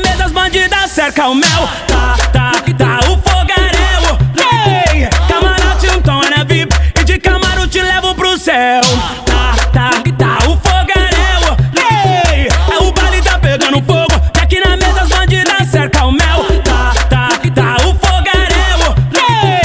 [0.00, 1.68] mesa, as bandidas cerca o mel.
[1.86, 4.18] Tá, tá, tá, o fogaréu.
[4.36, 6.74] Ei, camarote, um tom era VIP.
[7.00, 8.80] E de camaro te levo pro céu.
[9.26, 11.56] Tá, tá, tá, o fogaréu.
[11.74, 14.20] Ei, é o baile tá pegando fogo.
[14.36, 16.44] E aqui na mesa, as bandidas cerca o mel.
[16.64, 18.94] Tá, tá, tá, o fogaréu.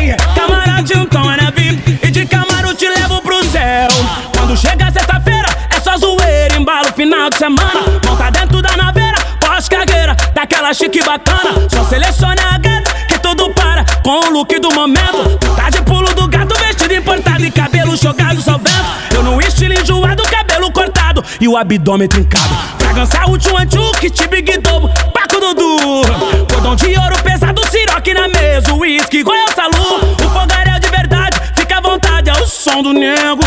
[0.00, 2.06] Ei, camarote, um tom era VIP.
[2.06, 3.88] E de camaro te levo pro céu.
[4.36, 6.56] Quando chega sexta-feira, é só zoeira.
[6.56, 7.80] Embalo final de semana.
[8.04, 9.09] Volta dentro da nave.
[10.50, 11.68] Daquela chique bacana.
[11.68, 15.38] Só selecione a gata que tudo para com o look do momento.
[15.54, 19.14] Tá de pulo do gato, vestido importado e cabelo jogado só vento.
[19.14, 22.52] Eu no estilo enjoado, cabelo cortado e o abdômen trincado.
[22.78, 26.02] Fragança útil, antigo, kit big double, Paco Dudu.
[26.52, 30.16] Cordão de ouro pesado, siroque na mesa, uísque, Royal Salu.
[30.24, 33.44] O fogaréu de verdade, fica à vontade, é o som do nego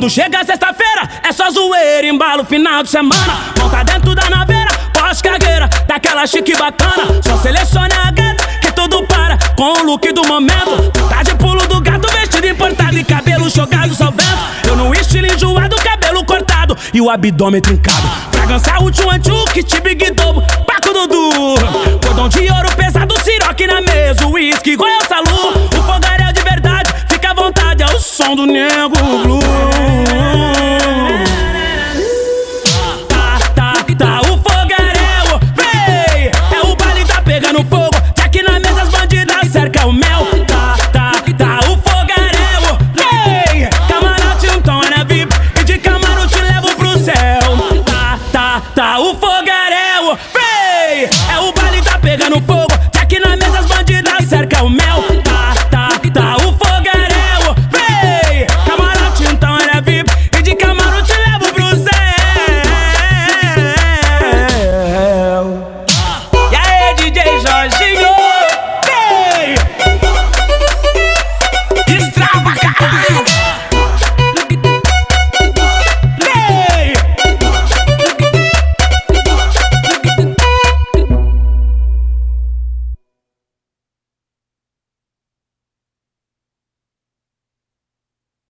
[0.00, 3.38] Quando chega sexta-feira, é só zoeira, embalo final de semana.
[3.60, 7.20] Monta dentro da naveira, pós-cagueira, daquela chique bacana.
[7.22, 10.90] Só selecione a gata que tudo para com o look do momento.
[11.06, 14.38] Tá de pulo do gato, vestido importado e cabelo jogado só vento.
[14.66, 18.08] Eu no estilo enjoado, cabelo cortado e o abdômen trincado.
[18.32, 22.00] Fragança útil, antigo, kit big double, Paco Dudu.
[22.06, 25.68] Cordão de ouro pesado, siroque na mesa, uísque, Royal Salu.
[25.78, 29.79] O fogaréu de verdade, fica à vontade, é o som do nego blue.